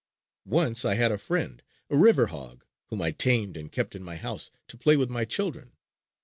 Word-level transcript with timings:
Once 0.47 0.83
I 0.83 0.95
had 0.95 1.11
a 1.11 1.17
friend, 1.19 1.61
a 1.91 1.95
river 1.95 2.25
hog, 2.25 2.65
whom 2.87 3.03
I 3.03 3.11
tamed 3.11 3.55
and 3.55 3.71
kept 3.71 3.93
in 3.93 4.01
my 4.01 4.15
house 4.15 4.49
to 4.69 4.75
play 4.75 4.97
with 4.97 5.11
my 5.11 5.25
children. 5.25 5.73